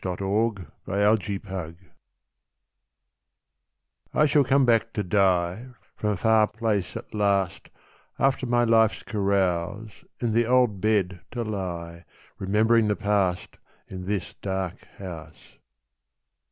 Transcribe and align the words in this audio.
147 0.03 0.65
IN 0.87 0.95
THIS 0.95 1.41
DARK 1.43 1.73
HOUSE 1.75 1.83
I 4.15 4.25
shall 4.25 4.43
come 4.43 4.65
back 4.65 4.93
to 4.93 5.03
die 5.03 5.67
From 5.95 6.09
a 6.09 6.17
far 6.17 6.47
place 6.47 6.97
at 6.97 7.13
last 7.13 7.69
After 8.17 8.47
my 8.47 8.63
life's 8.63 9.03
carouse 9.03 10.03
In 10.19 10.31
the 10.31 10.47
old 10.47 10.81
bed 10.81 11.21
to 11.33 11.43
lie, 11.43 12.05
Remembering 12.39 12.87
the 12.87 12.95
past 12.95 13.57
In 13.89 14.05
this 14.05 14.33
dark 14.41 14.83
house. 14.97 15.59